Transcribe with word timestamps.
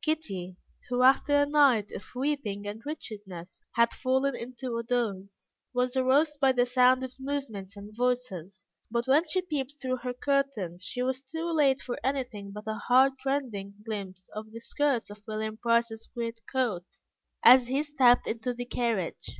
Kitty, 0.00 0.56
who, 0.88 1.02
after 1.02 1.42
a 1.42 1.46
night 1.46 1.92
of 1.92 2.06
weeping 2.14 2.66
and 2.66 2.80
wretchedness, 2.86 3.60
had 3.72 3.92
fallen 3.92 4.34
into 4.34 4.78
a 4.78 4.82
doze, 4.82 5.54
was 5.74 5.94
aroused 5.94 6.40
by 6.40 6.52
the 6.52 6.64
sound 6.64 7.04
of 7.04 7.12
movements 7.20 7.76
and 7.76 7.94
voices, 7.94 8.64
but 8.90 9.06
when 9.06 9.24
she 9.28 9.42
peeped 9.42 9.74
through 9.82 9.96
her 9.98 10.14
curtains, 10.14 10.82
she 10.84 11.02
was 11.02 11.20
too 11.20 11.52
late 11.52 11.82
for 11.82 11.98
anything 12.02 12.50
but 12.50 12.64
a 12.66 12.76
heartrending 12.88 13.74
glimpse 13.84 14.30
of 14.34 14.52
the 14.52 14.60
skirts 14.60 15.10
of 15.10 15.22
William 15.28 15.58
Price's 15.58 16.06
great 16.14 16.40
coat, 16.50 16.86
as 17.42 17.66
he 17.68 17.82
stepped 17.82 18.26
into 18.26 18.54
the 18.54 18.64
carriage. 18.64 19.36